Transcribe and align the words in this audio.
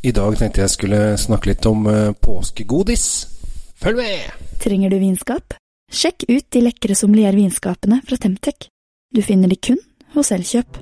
I 0.00 0.12
dag 0.16 0.32
tenkte 0.40 0.62
jeg 0.62 0.72
skulle 0.72 1.00
snakke 1.20 1.50
litt 1.50 1.66
om 1.68 1.84
uh, 1.84 2.12
påskegodis. 2.16 3.04
Følg 3.80 4.00
med! 4.00 4.46
Trenger 4.62 4.92
du 4.92 4.96
vinskap? 5.02 5.58
Sjekk 5.92 6.24
ut 6.30 6.46
de 6.56 6.64
lekre 6.64 6.96
sommeliervinskapene 6.96 8.00
fra 8.08 8.16
Temtec. 8.16 8.70
Du 9.12 9.20
finner 9.26 9.52
de 9.52 9.60
kun 9.60 9.80
hos 10.16 10.32
Elkjøp. 10.32 10.80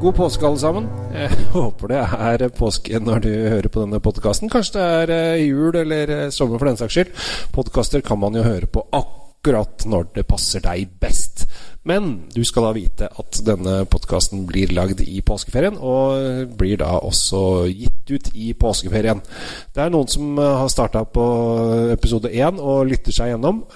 God 0.00 0.14
påske, 0.16 0.46
alle 0.46 0.56
sammen. 0.58 0.86
Jeg 1.12 1.42
håper 1.52 1.90
det 1.92 1.98
er 2.00 2.42
påske 2.56 3.00
når 3.04 3.18
du 3.20 3.28
hører 3.28 3.66
på 3.68 3.82
denne 3.82 3.98
podkasten. 4.00 4.48
Kanskje 4.48 4.78
det 4.78 4.84
er 5.02 5.10
eh, 5.12 5.42
jul 5.44 5.76
eller 5.76 6.12
eh, 6.14 6.30
sommer 6.32 6.56
for 6.56 6.70
den 6.70 6.78
saks 6.80 6.96
skyld. 6.96 7.10
Podkaster 7.52 8.00
kan 8.00 8.16
man 8.22 8.32
jo 8.32 8.40
høre 8.46 8.64
på 8.64 8.80
akkurat 8.96 9.84
når 9.84 10.06
det 10.14 10.24
passer 10.30 10.64
deg 10.64 10.88
best. 11.04 11.44
Men 11.84 12.08
du 12.32 12.40
skal 12.48 12.70
da 12.70 12.72
vite 12.78 13.10
at 13.12 13.42
denne 13.44 13.82
podkasten 13.92 14.46
blir 14.48 14.72
lagd 14.72 15.02
i 15.04 15.20
påskeferien, 15.20 15.76
og 15.76 16.56
blir 16.56 16.80
da 16.80 16.94
også 16.96 17.68
gitt 17.68 18.08
ut 18.08 18.32
i 18.32 18.54
påskeferien. 18.56 19.20
Det 19.76 19.84
er 19.84 19.92
noen 19.92 20.08
som 20.08 20.32
eh, 20.40 20.56
har 20.62 20.72
starta 20.72 21.04
på 21.04 21.26
episode 21.92 22.32
én 22.32 22.56
og 22.56 22.88
lytter 22.88 23.20
seg 23.20 23.34
gjennom, 23.34 23.66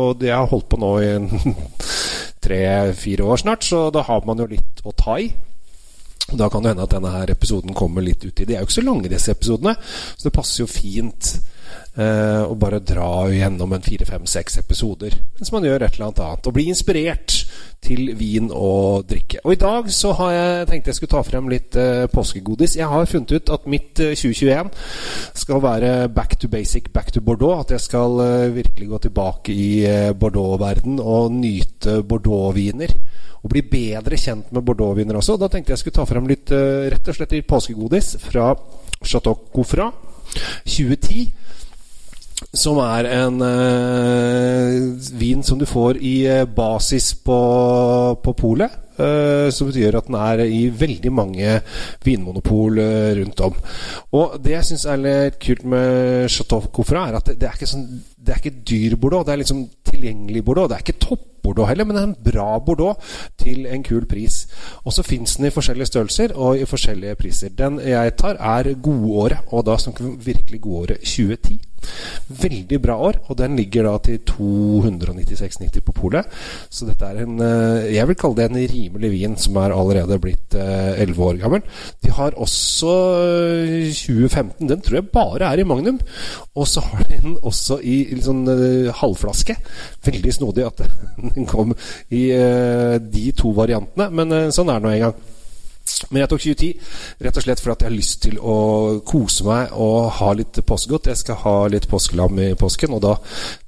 og 0.00 0.16
det 0.16 0.32
har 0.32 0.48
holdt 0.48 0.72
på 0.72 0.80
nå 0.80 0.94
i 1.04 1.12
tre-fire 2.42 3.24
år 3.24 3.42
snart, 3.44 3.64
så 3.64 3.86
da 3.94 4.04
har 4.06 4.26
man 4.26 4.42
jo 4.42 4.50
litt 4.50 4.82
å 4.84 4.94
ta 4.96 5.18
i. 5.22 5.30
Da 6.32 6.48
kan 6.48 6.62
det 6.62 6.72
hende 6.72 6.86
at 6.86 6.94
denne 6.94 7.12
her 7.12 7.30
episoden 7.34 7.74
kommer 7.76 8.04
litt 8.04 8.24
uti. 8.24 8.46
De 8.46 8.54
er 8.54 8.62
jo 8.62 8.68
ikke 8.68 8.78
så 8.80 8.86
lange, 8.86 9.10
disse 9.10 9.34
episodene, 9.34 9.74
så 10.16 10.28
det 10.28 10.34
passer 10.36 10.62
jo 10.62 10.70
fint 10.70 11.34
eh, 11.96 12.42
og 12.42 12.56
bare 12.62 12.82
dra 12.84 13.26
gjennom 13.32 13.72
en 13.74 13.84
fire-fem-seks 13.84 14.58
episoder 14.62 15.16
mens 15.38 15.52
man 15.54 15.66
gjør 15.66 15.82
et 15.82 15.96
eller 15.96 16.08
annet 16.08 16.22
annet. 16.24 16.48
Og 16.48 16.56
bli 16.56 16.66
inspirert 16.70 17.38
til 17.82 18.12
vin 18.18 18.50
og 18.54 19.08
drikke. 19.10 19.40
Og 19.42 19.56
i 19.56 19.60
dag 19.60 19.88
så 19.90 20.12
har 20.20 20.34
jeg 20.36 20.68
tenkt 20.70 20.90
jeg 20.90 20.98
skulle 20.98 21.14
ta 21.16 21.22
frem 21.26 21.50
litt 21.50 21.78
eh, 21.78 22.04
påskegodis. 22.12 22.76
Jeg 22.78 22.90
har 22.90 23.10
funnet 23.10 23.34
ut 23.34 23.54
at 23.56 23.66
mitt 23.70 24.02
eh, 24.02 24.14
2021 24.18 24.70
skal 25.42 25.64
være 25.64 25.92
back 26.14 26.38
to 26.38 26.50
basic, 26.52 26.92
back 26.94 27.10
to 27.12 27.20
Bordeaux. 27.20 27.64
At 27.64 27.74
jeg 27.74 27.86
skal 27.88 28.20
virkelig 28.54 28.88
gå 28.88 29.02
tilbake 29.08 29.52
i 29.52 29.72
Bordeaux-verden 30.18 31.00
og 31.02 31.34
nyte 31.34 32.00
Bordeaux-viner 32.06 32.96
og 33.42 33.50
bli 33.50 33.62
bedre 33.66 34.18
kjent 34.18 34.52
med 34.54 34.64
bordeauxviner 34.66 35.18
også. 35.18 35.36
Da 35.40 35.50
tenkte 35.50 35.74
jeg 35.74 35.82
skulle 35.82 35.98
ta 35.98 36.06
frem 36.08 36.28
litt 36.30 36.52
uh, 36.54 36.86
rett 36.92 37.10
og 37.10 37.18
slett 37.18 37.34
litt 37.34 37.48
påskegodis 37.50 38.14
fra 38.22 38.52
Chateau 39.02 39.34
Coffra 39.54 39.90
2010. 40.62 41.26
Som 42.52 42.80
er 42.82 43.08
en 43.08 43.40
uh, 43.40 45.08
vin 45.18 45.42
som 45.46 45.60
du 45.60 45.66
får 45.68 46.00
i 46.02 46.16
uh, 46.28 46.44
basis 46.44 47.12
på, 47.24 47.38
på 48.22 48.34
polet. 48.38 48.78
Uh, 48.92 49.48
som 49.54 49.70
betyr 49.70 49.96
at 49.96 50.10
den 50.10 50.18
er 50.20 50.42
i 50.44 50.66
veldig 50.68 51.12
mange 51.14 51.54
vinmonopol 52.04 52.82
rundt 53.18 53.40
om. 53.46 53.56
Og 54.18 54.36
det 54.42 54.56
jeg 54.58 54.68
syns 54.68 54.86
er 54.90 55.00
litt 55.00 55.40
kult 55.42 55.64
med 55.64 56.28
Chateau 56.30 56.68
Coffra, 56.74 57.08
er 57.08 57.18
at 57.18 57.32
det, 57.32 57.38
det, 57.40 57.48
er 57.48 57.56
ikke 57.56 57.72
sånn 57.72 57.88
Det 58.22 58.38
dyr 58.68 58.98
bordeaux. 59.00 59.24
Det 59.26 59.34
er 59.34 59.44
liksom 59.44 59.66
tilgjengelig 59.88 60.44
bordeaux. 60.44 60.68
Det 60.70 60.78
er 60.78 60.84
ikke 60.86 61.04
topp 61.08 61.31
bordeaux 61.42 61.68
heller, 61.68 61.84
men 61.84 61.96
det 61.96 62.02
er 62.02 62.10
en 62.10 62.30
bra 62.30 62.58
bordeaux 62.58 63.18
til 63.38 63.66
en 63.66 63.84
kul 63.86 64.06
pris. 64.06 64.46
Og 64.84 64.92
så 64.92 65.04
fins 65.06 65.36
den 65.36 65.48
i 65.48 65.54
forskjellige 65.54 65.92
størrelser 65.92 66.36
og 66.36 66.60
i 66.60 66.68
forskjellige 66.68 67.18
priser. 67.20 67.54
Den 67.58 67.80
jeg 67.82 68.16
tar, 68.20 68.38
er 68.38 68.74
godåret, 68.74 69.44
og 69.52 69.66
da 69.66 69.76
snakker 69.78 70.04
vi 70.04 70.32
virkelig 70.32 70.60
godåret 70.60 71.04
2010. 71.04 71.60
Veldig 72.42 72.78
bra 72.82 72.94
år, 73.08 73.18
og 73.28 73.36
den 73.38 73.56
ligger 73.58 73.88
da 73.88 73.96
til 74.06 74.20
296,90 74.30 75.82
på 75.82 75.94
polet. 75.96 76.28
Så 76.70 76.86
dette 76.86 77.08
er 77.08 77.24
en 77.24 77.40
Jeg 77.92 78.06
vil 78.08 78.18
kalle 78.18 78.38
det 78.38 78.46
en 78.50 78.60
rimelig 78.72 79.10
vin 79.10 79.36
som 79.36 79.58
er 79.60 79.74
allerede 79.74 80.18
blitt 80.22 80.54
11 80.54 81.22
år 81.26 81.40
gammel. 81.42 81.64
De 82.04 82.10
har 82.10 82.38
også 82.38 82.92
2015. 83.90 84.68
Den 84.68 84.80
tror 84.80 85.00
jeg 85.00 85.10
bare 85.12 85.50
er 85.50 85.62
i 85.62 85.66
Magnum. 85.66 85.98
Og 86.54 86.68
så 86.68 86.80
har 86.80 87.04
de 87.10 87.18
den 87.22 87.36
også 87.42 87.80
i, 87.82 87.98
i 88.14 88.20
sånn 88.22 88.46
halvflaske. 89.02 89.56
Veldig 90.06 90.36
snodig 90.38 90.66
at 90.68 90.84
den 91.22 91.31
kom 91.52 91.74
i 92.10 92.24
de 93.02 93.28
to 93.36 93.54
variantene, 93.56 94.10
men 94.10 94.52
sånn 94.54 94.70
er 94.72 94.80
det 94.80 94.86
nå 94.86 94.96
en 94.96 95.06
gang. 95.08 95.20
Men 96.10 96.22
jeg 96.22 96.30
tok 96.30 96.42
2010 96.42 97.24
rett 97.26 97.38
og 97.38 97.44
slett 97.44 97.62
fordi 97.62 97.84
jeg 97.84 97.88
har 97.88 97.94
lyst 97.94 98.20
til 98.24 98.38
å 98.38 98.56
kose 99.06 99.46
meg 99.46 99.74
og 99.78 100.08
ha 100.18 100.30
litt 100.36 100.58
påskegodt. 100.66 101.10
Jeg 101.10 101.20
skal 101.20 101.38
ha 101.42 101.54
litt 101.72 101.88
påskelam 101.90 102.38
i 102.42 102.48
påsken, 102.58 102.94
og 102.96 103.02
da 103.04 103.14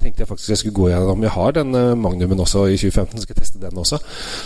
tenkte 0.01 0.25
jeg 0.25 0.31
faktisk 0.31 0.55
jeg 0.55 0.63
skulle 0.63 0.79
gå 0.79 0.91
gjennom 0.93 1.25
Jeg 1.27 1.35
har 1.35 1.57
den 1.59 1.79
Magnumen 2.01 2.43
også 2.45 2.67
i 2.71 2.79
2015, 2.81 3.19
så 3.19 3.27
skal 3.27 3.39
teste 3.39 3.63
den 3.63 3.81
også. 3.83 4.01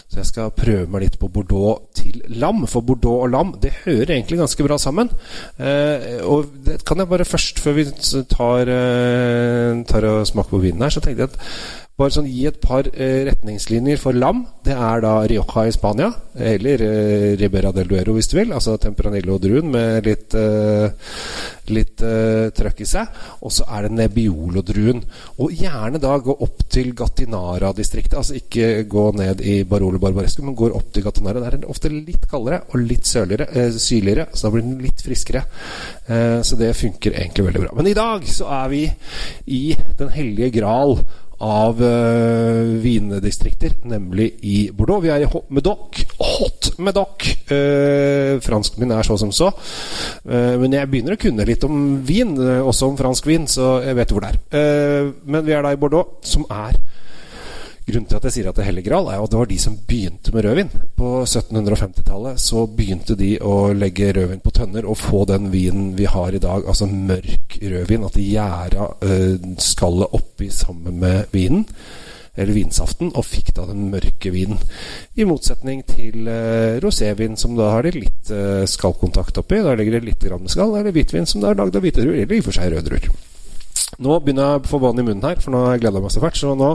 Så 0.09 0.21
jeg 0.21 0.31
skal 0.31 0.55
prøve 0.57 0.87
meg 0.93 1.07
litt 1.07 1.19
på 1.21 1.31
Bordeaux 1.33 1.89
til 1.97 2.21
lam. 2.41 2.65
For 2.71 2.85
Bordeaux 2.85 3.27
og 3.27 3.33
lam 3.35 3.55
det 3.63 3.75
hører 3.85 4.17
egentlig 4.17 4.41
ganske 4.43 4.69
bra 4.69 4.79
sammen. 4.81 5.13
Eh, 5.59 6.21
og 6.25 6.49
det 6.65 6.81
kan 6.89 7.01
jeg 7.01 7.11
bare 7.11 7.29
først, 7.29 7.61
før 7.63 7.79
vi 7.79 7.89
tar, 8.31 8.73
eh, 8.73 9.85
tar 9.89 10.09
og 10.09 10.27
smaker 10.29 10.57
på 10.57 10.65
vinen 10.65 10.83
her, 10.83 10.95
så 10.95 11.05
tenkte 11.05 11.27
jeg 11.27 11.33
at 11.33 11.87
bare 11.99 12.15
sånn 12.15 12.29
gi 12.31 12.45
et 12.47 12.61
par 12.63 12.87
eh, 12.93 13.25
retningslinjer 13.27 13.99
for 13.99 14.15
lam. 14.15 14.45
Det 14.63 14.75
er 14.75 15.01
da 15.03 15.15
Rioja 15.27 15.65
i 15.67 15.73
Spania, 15.75 16.13
eller 16.39 16.85
eh, 16.87 17.33
Ribera 17.41 17.73
del 17.75 17.91
Duero 17.91 18.15
hvis 18.15 18.31
du 18.31 18.37
vil. 18.39 18.55
Altså 18.55 18.77
Temperanillo-druen 18.79 19.67
med 19.73 20.07
litt, 20.07 20.37
eh, 20.39 20.87
litt 21.75 22.05
eh, 22.07 22.53
trøkk 22.55 22.85
i 22.85 22.89
seg. 22.89 23.19
Og 23.43 23.55
så 23.57 23.67
er 23.67 23.89
det 23.89 23.93
Nebbiolo-druen. 23.99 25.03
Og 25.43 25.59
gjerne 25.59 25.99
da 26.03 26.15
gå 26.23 26.39
opp 26.47 26.63
til 26.71 26.95
Gatinara-distriktet. 26.99 28.19
Altså 28.23 28.39
ikke 28.39 28.87
gå 28.87 29.09
ned 29.19 29.43
i 29.43 29.59
Barolo 29.67 29.99
Barbaresco, 29.99 30.47
men 30.47 30.59
gå 30.59 30.71
opp 30.71 30.95
til 30.95 31.09
Gatinara. 31.09 31.43
Der 31.43 31.59
er 31.59 31.65
det 31.65 31.73
ofte 31.75 31.91
litt 31.91 32.31
kaldere 32.31 32.63
og 32.71 32.83
litt 32.85 33.11
sørligere, 33.11 33.51
eh, 33.51 33.75
syrligere, 33.75 34.31
så 34.33 34.47
da 34.47 34.55
blir 34.55 34.69
den 34.71 34.83
litt 34.87 35.03
friskere. 35.03 35.49
Eh, 36.07 36.41
så 36.47 36.63
det 36.63 36.77
funker 36.79 37.19
egentlig 37.19 37.51
veldig 37.51 37.67
bra. 37.67 37.75
Men 37.75 37.91
i 37.91 37.99
dag 37.99 38.23
så 38.31 38.47
er 38.63 38.69
vi 38.71 38.85
i 39.51 39.65
Den 39.99 40.13
hellige 40.15 40.61
gral 40.61 41.01
av 41.45 41.79
uh, 41.83 42.79
vindistrikter, 42.83 43.77
nemlig 43.87 44.33
i 44.43 44.57
Bordeaux. 44.75 45.03
Vi 45.05 45.11
er 45.13 45.23
i 45.23 45.43
Medoc. 45.55 46.01
Hot 46.19 46.71
Medoc! 46.83 47.27
Uh, 47.51 48.41
fransken 48.43 48.83
min 48.83 48.95
er 48.95 49.07
så 49.07 49.19
som 49.21 49.31
så. 49.35 49.53
Uh, 50.27 50.59
men 50.59 50.75
jeg 50.75 50.91
begynner 50.91 51.15
å 51.15 51.21
kunne 51.21 51.47
litt 51.47 51.67
om 51.69 52.01
vin, 52.07 52.35
også 52.39 52.91
om 52.91 52.99
fransk 52.99 53.31
vin, 53.31 53.47
så 53.51 53.79
jeg 53.87 53.99
vet 53.99 54.15
hvor 54.15 54.27
det 54.27 54.35
er. 54.35 55.13
men 55.25 55.45
vi 55.47 55.55
er 55.55 55.63
da 55.63 55.73
i 55.75 55.81
Bordeaux, 55.81 56.19
som 56.27 56.47
er 56.51 56.78
Grunnen 57.89 58.05
til 58.05 58.19
at 58.19 58.27
jeg 58.29 58.35
sier 58.35 58.49
at 58.51 58.59
det 58.59 58.67
er 58.67 58.69
hellig 58.69 58.83
gral, 58.85 59.07
er 59.09 59.23
at 59.23 59.33
det 59.33 59.39
var 59.41 59.49
de 59.49 59.57
som 59.63 59.77
begynte 59.89 60.33
med 60.35 60.45
rødvin. 60.45 60.73
På 60.99 61.23
1750-tallet 61.23 62.41
så 62.43 62.67
begynte 62.69 63.15
de 63.17 63.31
å 63.41 63.71
legge 63.73 64.11
rødvin 64.13 64.43
på 64.45 64.53
tønner 64.59 64.85
og 64.85 64.99
få 65.01 65.23
den 65.31 65.49
vinen 65.55 65.95
vi 65.97 66.05
har 66.11 66.37
i 66.37 66.41
dag, 66.43 66.67
altså 66.69 66.89
mørk 66.91 67.57
rødvin. 67.63 68.05
At 68.05 68.19
de 68.19 68.27
gjæra 68.27 68.91
øh, 69.09 69.47
skallet 69.65 70.19
oppi 70.19 70.51
sammen 70.53 70.99
med 71.01 71.33
vinen, 71.33 71.65
eller 72.37 72.59
vinsaften, 72.59 73.15
og 73.17 73.25
fikk 73.25 73.55
da 73.57 73.65
den 73.71 73.89
mørke 73.95 74.35
vinen. 74.37 74.61
I 75.17 75.25
motsetning 75.31 75.81
til 75.89 76.29
øh, 76.29 76.77
rosévin, 76.85 77.41
som 77.41 77.57
da 77.57 77.71
har 77.73 77.89
de 77.89 77.95
litt 77.97 78.35
øh, 78.37 78.67
skallkontakt 78.69 79.41
oppi. 79.41 79.63
Da 79.65 79.73
ligger 79.81 79.97
det 79.97 80.11
litt 80.11 80.29
grann 80.29 80.45
med 80.45 80.53
skall. 80.53 80.77
Eller 80.77 80.93
hvitvin, 80.93 81.27
som 81.27 81.41
da 81.41 81.55
er 81.55 81.63
lagd 81.63 81.81
av 81.81 81.89
hvite 81.89 82.05
druer, 82.05 82.21
eller 82.21 82.37
i 82.37 82.45
og 82.45 82.51
for 82.51 82.59
seg 82.61 82.69
røde 82.75 82.85
druer. 82.91 83.09
Nå 83.97 84.21
begynner 84.21 84.53
jeg 84.53 84.61
å 84.61 84.71
få 84.75 84.83
vann 84.85 85.01
i 85.01 85.09
munnen 85.09 85.25
her, 85.25 85.41
for 85.41 85.57
nå 85.57 85.65
har 85.65 85.79
jeg 85.79 85.87
gleda 85.87 86.05
meg 86.05 86.13
så 86.13 86.21
fælt. 86.23 86.37
Så 86.37 86.53
nå 86.53 86.75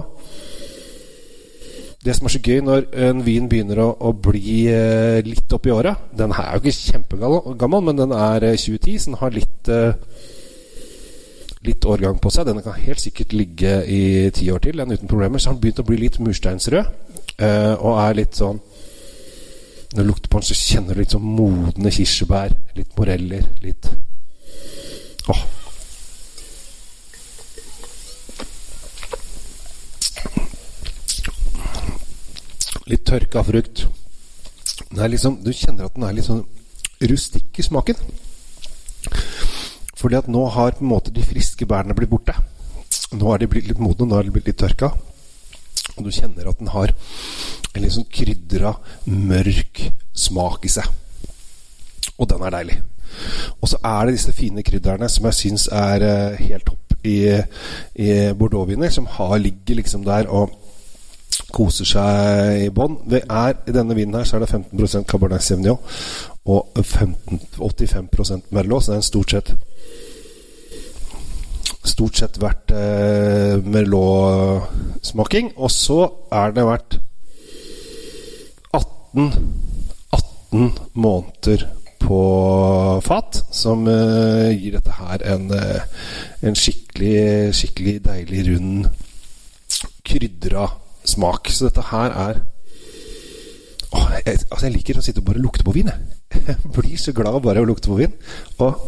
det 2.04 2.16
som 2.18 2.28
er 2.28 2.34
så 2.34 2.42
gøy 2.44 2.60
når 2.66 2.88
en 3.06 3.22
vin 3.24 3.46
begynner 3.50 3.80
å, 3.80 3.88
å 3.96 4.12
bli 4.12 4.66
eh, 4.68 5.22
litt 5.24 5.54
oppi 5.56 5.72
åra 5.72 5.94
Den 6.12 6.34
her 6.36 6.50
er 6.50 6.58
jo 6.58 6.64
ikke 6.64 6.92
kjempegammel, 6.92 7.86
men 7.88 8.00
den 8.02 8.16
er 8.18 8.44
eh, 8.50 8.58
2010, 8.60 8.98
så 9.00 9.12
den 9.12 9.20
har 9.22 9.36
litt 9.36 9.72
eh, 9.72 9.94
Litt 11.64 11.86
årgang 11.88 12.18
på 12.20 12.28
seg. 12.28 12.44
Den 12.44 12.60
kan 12.60 12.76
helt 12.76 13.00
sikkert 13.00 13.32
ligge 13.32 13.78
i 13.88 14.28
ti 14.36 14.50
år 14.52 14.60
til, 14.66 14.82
den 14.82 14.98
uten 14.98 15.08
problemer. 15.08 15.40
Så 15.40 15.48
har 15.48 15.54
den 15.56 15.62
begynt 15.64 15.80
å 15.80 15.86
bli 15.88 15.96
litt 16.02 16.18
mursteinsrød, 16.20 16.90
eh, 17.38 17.76
og 17.78 18.02
er 18.02 18.18
litt 18.20 18.36
sånn 18.36 18.60
Når 19.94 20.02
du 20.02 20.10
lukter 20.10 20.28
på 20.28 20.42
den, 20.42 20.48
så 20.50 20.58
kjenner 20.60 20.92
du 20.92 21.00
litt 21.06 21.16
sånn 21.16 21.24
modne 21.24 21.94
kirsebær, 21.96 22.52
litt 22.76 22.92
moreller, 23.00 23.48
litt 23.64 23.88
Åh, 25.32 25.46
litt 32.94 33.06
tørka 33.10 33.44
frukt. 33.46 33.86
Liksom, 34.94 35.40
du 35.44 35.52
kjenner 35.54 35.88
at 35.88 35.98
den 35.98 36.06
er 36.08 36.16
litt 36.16 36.30
sånn 36.30 36.46
rustikk 37.04 37.60
i 37.60 37.66
smaken. 37.66 38.00
Fordi 40.00 40.20
at 40.20 40.30
nå 40.32 40.44
har 40.56 40.76
på 40.78 40.84
en 40.84 40.92
måte 40.92 41.14
de 41.16 41.24
friske 41.26 41.68
bærene 41.70 41.96
blitt 41.98 42.12
borte. 42.12 42.36
Nå 43.14 43.34
er 43.34 43.44
de 43.44 43.50
blitt 43.50 43.70
litt 43.70 43.82
modne, 43.82 44.08
nå 44.10 44.18
er 44.18 44.28
de 44.28 44.34
blitt 44.36 44.50
litt 44.50 44.60
tørka. 44.62 44.92
Og 45.98 46.06
du 46.06 46.12
kjenner 46.14 46.50
at 46.50 46.60
den 46.60 46.72
har 46.74 46.94
en 47.74 47.84
litt 47.84 47.96
sånn 47.96 48.10
krydra, 48.12 48.76
mørk 49.10 49.86
smak 50.18 50.66
i 50.68 50.74
seg. 50.74 50.90
Og 52.18 52.30
den 52.30 52.44
er 52.46 52.56
deilig. 52.56 52.80
Og 53.62 53.70
så 53.70 53.80
er 53.86 54.06
det 54.06 54.18
disse 54.18 54.34
fine 54.36 54.64
krydderne 54.66 55.10
som 55.12 55.28
jeg 55.30 55.40
syns 55.40 55.68
er 55.70 56.06
uh, 56.06 56.42
helt 56.42 56.66
topp 56.68 57.08
i, 57.08 57.18
i 58.00 58.10
bordeauxviner, 58.38 58.92
som 58.94 59.10
har, 59.18 59.38
ligger 59.42 59.82
liksom 59.82 60.06
der 60.08 60.30
og 60.32 60.54
koser 61.54 61.88
seg 61.88 62.66
i 62.68 62.72
bånn. 62.74 62.98
I 63.12 63.74
denne 63.74 63.98
vinen 63.98 64.18
her 64.20 64.28
så 64.28 64.38
er 64.38 64.46
det 64.46 64.52
15% 64.54 65.08
Cabernet 65.10 65.46
Sauvignon 65.46 65.80
og 66.44 66.82
15, 66.84 67.40
85% 67.58 68.50
Merlot, 68.52 68.84
så 68.84 68.92
det 68.92 68.98
er 68.98 69.04
en 69.04 69.12
stort 69.12 69.38
sett 69.38 69.54
Stort 71.84 72.16
sett 72.16 72.38
vært 72.40 72.72
eh, 72.72 73.58
Merlot-smaking. 73.60 75.50
Og 75.60 75.68
så 75.72 75.98
er 76.32 76.54
det 76.56 76.64
vært 76.64 76.96
18 78.72 79.34
18 80.54 80.72
måneder 80.94 81.66
på 82.00 82.22
fat, 83.04 83.42
som 83.52 83.84
eh, 83.92 84.54
gir 84.56 84.78
dette 84.78 84.96
her 84.96 85.24
en, 85.34 85.52
uh, 85.52 85.84
en 86.44 86.56
skikkelig, 86.56 87.52
skikkelig 87.58 87.98
deilig, 88.08 88.46
rund, 88.48 88.88
krydra 90.08 90.68
smak. 91.06 91.52
Så 91.52 91.70
dette 91.70 91.86
her 91.92 92.18
er 92.28 92.44
Åh, 93.94 94.14
jeg, 94.26 94.40
altså 94.50 94.66
jeg 94.66 94.74
liker 94.74 94.98
å 94.98 95.04
sitte 95.06 95.22
og 95.22 95.28
bare 95.28 95.42
lukte 95.42 95.66
på 95.66 95.74
vin. 95.76 95.92
Jeg 96.34 96.56
blir 96.76 96.96
så 96.98 97.14
glad 97.14 97.36
av 97.38 97.44
bare 97.46 97.62
å 97.62 97.68
lukte 97.68 97.92
på 97.92 98.00
vin. 98.00 98.16
Og, 98.64 98.80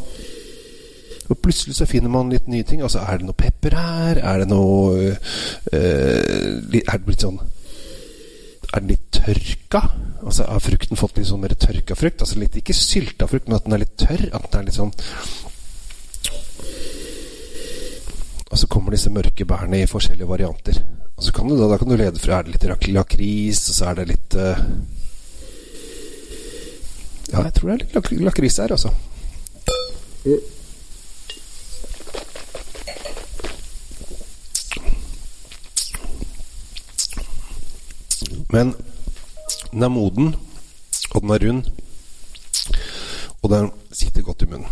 og, 1.27 1.35
plutselig 1.43 1.77
så 1.77 1.85
finner 1.89 2.09
man 2.13 2.31
litt 2.33 2.49
nye 2.49 2.65
ting. 2.65 2.81
Altså, 2.81 3.03
er 3.05 3.21
det 3.21 3.27
noe 3.27 3.37
pepper 3.37 3.77
her? 3.77 4.21
Er 4.23 4.41
det 4.41 4.49
noe 4.49 5.11
øh, 5.13 6.49
Er 6.81 6.97
det 6.97 7.05
blitt 7.05 7.25
sånn 7.25 7.37
Er 7.37 8.81
den 8.81 8.95
litt 8.95 9.05
tørka? 9.13 9.83
Altså 10.25 10.49
Har 10.49 10.63
frukten 10.63 10.97
fått 10.97 11.19
litt 11.19 11.29
sånn 11.29 11.43
mer 11.43 11.53
tørka 11.53 11.97
frukt? 11.97 12.25
Altså 12.25 12.41
litt, 12.41 12.57
Ikke 12.57 12.73
sylta 12.77 13.29
frukt, 13.29 13.45
men 13.45 13.59
at 13.59 13.69
den 13.69 13.77
er 13.77 13.85
litt 13.85 13.97
tørr. 14.01 14.25
At 14.33 14.49
den 14.49 14.63
er 14.63 14.69
litt 14.71 14.79
sånn 14.79 14.93
Og 18.49 18.57
så 18.57 18.69
kommer 18.71 18.95
disse 18.95 19.13
mørke 19.13 19.45
bærene 19.45 19.83
i 19.83 19.89
forskjellige 19.89 20.29
varianter. 20.29 20.77
Så 21.17 21.31
kan 21.31 21.47
du 21.47 21.55
da, 21.57 21.67
da 21.67 21.77
kan 21.77 21.89
du 21.89 21.95
lede 21.95 22.19
fra 22.19 22.39
Er 22.39 22.43
det 22.43 22.57
litt 22.57 22.87
lakris, 22.91 23.69
og 23.69 23.75
så 23.75 23.89
er 23.91 24.01
det 24.01 24.07
litt 24.11 24.35
uh... 24.35 24.59
Ja, 27.31 27.41
jeg 27.47 27.53
tror 27.57 27.69
det 27.69 27.75
er 27.75 27.83
litt 27.85 27.95
lak 27.95 28.11
lakris 28.27 28.59
her, 28.61 28.71
altså. 28.75 28.91
Men 38.53 38.75
den 39.71 39.83
er 39.83 39.91
moden, 39.91 40.35
og 41.11 41.21
den 41.21 41.33
er 41.33 41.47
rund, 41.47 41.65
og 43.41 43.49
den 43.51 43.71
sitter 43.91 44.21
godt 44.21 44.45
i 44.45 44.51
munnen. 44.51 44.69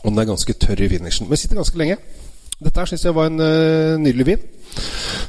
Og 0.00 0.12
den 0.12 0.18
er 0.22 0.30
ganske 0.30 0.52
tørr 0.52 0.80
i 0.80 0.88
finishen, 0.88 1.28
men 1.28 1.36
sitter 1.36 1.60
ganske 1.60 1.78
lenge. 1.78 1.98
Dette 2.60 2.86
syns 2.90 3.06
jeg 3.06 3.16
var 3.16 3.30
en 3.30 3.40
uh, 3.40 3.96
nydelig 4.00 4.26
vin. 4.28 4.42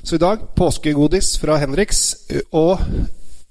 Så 0.03 0.17
i 0.17 0.21
dag 0.21 0.41
påskegodis 0.57 1.37
fra 1.39 1.55
Henriks. 1.61 2.01
Og 2.51 2.81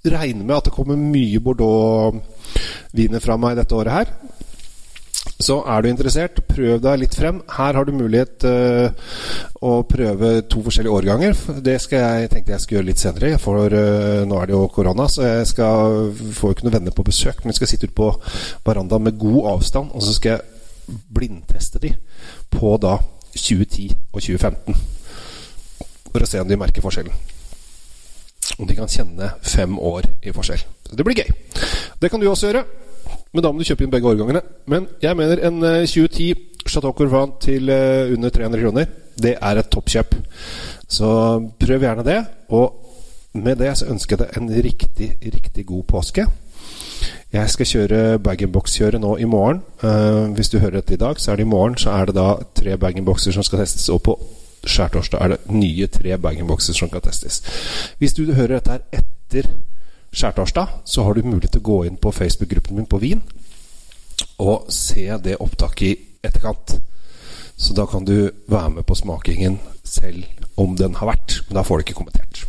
regner 0.05 0.45
med 0.45 0.57
at 0.59 0.69
det 0.69 0.75
kommer 0.75 1.01
mye 1.01 1.41
Bordeaux-viner 1.45 3.25
fra 3.25 3.37
meg 3.41 3.57
dette 3.57 3.77
året 3.77 3.95
her. 3.95 4.13
Så 5.41 5.59
er 5.69 5.81
du 5.81 5.89
interessert, 5.89 6.43
prøv 6.49 6.81
deg 6.85 7.01
litt 7.01 7.17
frem. 7.17 7.41
Her 7.57 7.77
har 7.77 7.89
du 7.89 7.93
mulighet 7.97 8.45
uh, 8.45 8.93
å 9.65 9.79
prøve 9.89 10.33
to 10.53 10.61
forskjellige 10.67 10.97
årganger. 11.01 11.41
Det 11.65 11.79
skal 11.81 12.05
jeg 12.05 12.31
tenkte 12.35 12.53
jeg 12.53 12.65
skal 12.65 12.77
gjøre 12.79 12.89
litt 12.91 13.01
senere, 13.01 13.31
for 13.41 13.65
uh, 13.65 14.27
nå 14.29 14.41
er 14.41 14.51
det 14.51 14.57
jo 14.59 14.67
korona. 14.73 15.09
Så 15.09 15.25
jeg 15.25 15.49
skal 15.55 16.11
får 16.37 16.57
ikke 16.57 16.69
noen 16.69 16.77
venner 16.77 16.97
på 16.97 17.07
besøk, 17.09 17.41
men 17.41 17.55
jeg 17.55 17.63
skal 17.63 17.73
sitte 17.73 17.89
ute 17.89 17.97
på 17.97 18.11
verandaen 18.69 19.09
med 19.09 19.21
god 19.21 19.55
avstand, 19.55 19.97
og 19.97 20.05
så 20.05 20.17
skal 20.17 20.37
jeg 20.37 21.01
blindteste 21.17 21.81
de 21.81 21.95
på 22.53 22.75
da 22.83 22.99
2010 23.35 23.91
og 24.13 24.21
2015. 24.21 24.77
For 26.11 26.25
å 26.25 26.29
se 26.29 26.43
om 26.43 26.49
de 26.49 26.59
merker 26.59 26.85
forskjellen. 26.85 27.15
Om 28.59 28.69
de 28.69 28.77
kan 28.77 28.91
kjenne 28.91 29.33
fem 29.47 29.79
år 29.79 30.09
i 30.27 30.35
forskjell. 30.35 30.63
Det 30.91 31.07
blir 31.07 31.23
gøy. 31.23 31.31
Det 32.01 32.11
kan 32.11 32.21
du 32.21 32.29
også 32.29 32.51
gjøre. 32.51 32.65
Men 33.33 33.45
da 33.45 33.53
må 33.53 33.61
du 33.61 33.69
kjøpe 33.69 33.87
inn 33.87 33.93
begge 33.93 34.11
årgangene. 34.11 34.43
Men 34.71 34.89
jeg 35.03 35.17
mener 35.17 35.45
en 35.47 35.61
2010 35.63 36.33
Chateau 36.67 36.93
Courvan 36.93 37.37
til 37.41 37.71
under 37.71 38.31
300 38.31 38.63
kroner, 38.63 38.91
det 39.23 39.37
er 39.41 39.59
et 39.59 39.71
toppkjøp. 39.71 40.15
Så 40.89 41.09
prøv 41.61 41.87
gjerne 41.87 42.05
det. 42.07 42.19
Og 42.51 42.87
med 43.39 43.61
det 43.63 43.77
så 43.79 43.89
ønsker 43.91 44.17
jeg 44.17 44.27
deg 44.27 44.39
en 44.39 44.51
riktig, 44.67 45.11
riktig 45.23 45.67
god 45.67 45.85
påske. 45.89 46.27
Jeg 47.31 47.51
skal 47.51 47.67
kjøre 47.67 48.19
bag-in-box-kjøret 48.19 49.01
nå 49.01 49.13
i 49.23 49.27
morgen. 49.31 49.61
Uh, 49.85 50.33
hvis 50.35 50.49
du 50.51 50.59
hører 50.59 50.81
dette 50.81 50.97
i 50.97 50.99
dag, 50.99 51.21
så 51.21 51.31
er 51.31 51.39
det 51.39 51.45
i 51.47 51.51
morgen. 51.51 51.77
Så 51.79 51.93
er 51.95 52.11
det 52.11 52.17
da 52.17 52.35
tre 52.59 52.75
bag-in-boxer 52.77 53.33
som 53.33 53.47
skal 53.47 53.63
testes. 53.63 53.89
Og 53.89 54.03
på 54.03 54.17
skjærtorsdag 54.67 55.23
er 55.23 55.35
det 55.35 55.55
nye 55.55 55.87
tre 55.87 56.19
bag-in-boxer 56.19 56.75
som 56.75 56.91
skal 56.91 57.05
testes. 57.05 57.39
Hvis 57.99 58.17
du 58.19 58.25
hører 58.33 58.59
dette 58.59 58.75
her 58.75 58.83
etter 58.99 59.51
skjærtorsdag, 60.11 60.67
så 60.85 61.07
har 61.07 61.15
du 61.15 61.23
mulighet 61.23 61.55
til 61.55 61.63
å 61.63 61.69
gå 61.71 61.79
inn 61.87 62.01
på 62.03 62.11
Facebook-gruppen 62.11 62.77
min 62.77 62.91
på 62.91 62.99
Wien 62.99 63.23
og 64.41 64.67
se 64.73 65.07
det 65.23 65.39
opptaket 65.41 65.87
i 65.87 66.27
etterkant. 66.27 66.81
Så 67.57 67.77
da 67.77 67.87
kan 67.87 68.05
du 68.05 68.31
være 68.49 68.71
med 68.71 68.89
på 68.89 68.97
smakingen 68.99 69.61
selv 69.85 70.25
om 70.57 70.75
den 70.77 70.97
har 70.99 71.13
vært. 71.13 71.43
Men 71.49 71.61
da 71.61 71.63
får 71.63 71.79
du 71.79 71.87
ikke 71.87 72.01
kommentert. 72.01 72.43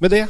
Med 0.00 0.14
det 0.14 0.24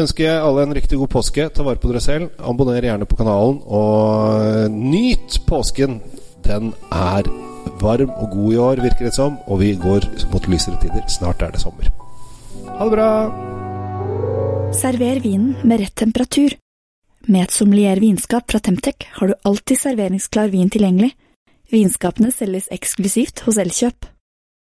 ønsker 0.00 0.26
jeg 0.26 0.44
alle 0.44 0.66
en 0.66 0.76
riktig 0.76 0.98
god 1.00 1.10
påske. 1.12 1.48
Ta 1.52 1.64
vare 1.66 1.80
på 1.80 1.90
dere 1.90 2.02
selv. 2.04 2.30
Abonner 2.38 2.84
gjerne 2.84 3.08
på 3.08 3.18
kanalen, 3.18 3.60
og 3.64 4.70
nyt 4.72 5.40
påsken. 5.48 6.00
Den 6.46 6.72
er 6.92 7.26
varm 7.80 8.12
og 8.14 8.30
god 8.34 8.52
i 8.52 8.60
år, 8.68 8.82
virker 8.84 9.08
det 9.08 9.14
som. 9.16 9.38
Og 9.46 9.60
vi 9.64 9.74
går 9.80 10.06
mot 10.32 10.48
lysere 10.50 10.78
tider. 10.82 11.04
Snart 11.10 11.42
er 11.42 11.54
det 11.54 11.62
sommer. 11.64 11.90
Ha 12.76 12.84
det 12.84 12.92
bra! 12.92 13.10
Server 14.76 15.20
vinen 15.24 15.54
med 15.64 15.80
rett 15.80 15.96
temperatur. 15.96 16.56
Med 17.26 17.46
et 17.46 17.54
sommelier 17.54 17.98
vinskap 17.98 18.50
fra 18.50 18.60
Temtec 18.62 19.08
har 19.16 19.30
du 19.30 19.34
alltid 19.48 19.80
serveringsklar 19.80 20.52
vin 20.52 20.68
tilgjengelig. 20.70 21.14
Vinskapene 21.72 22.30
selges 22.30 22.68
eksklusivt 22.74 23.42
hos 23.46 23.58
Elkjøp. 23.58 24.06